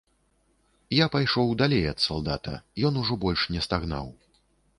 [0.99, 2.55] Я пайшоў далей ад салдата,
[2.91, 4.13] ён ужо больш не стагнаў.